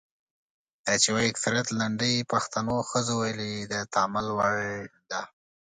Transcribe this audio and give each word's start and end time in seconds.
دا 0.85 0.93
چې 1.01 1.09
وايي 1.13 1.29
اکثریت 1.31 1.67
لنډۍ 1.79 2.15
پښتنو 2.31 2.75
ښځو 2.89 3.13
ویلي 3.21 3.53
د 3.71 3.73
تامل 3.93 4.27
وړ 4.37 4.55
ده. 5.11 5.21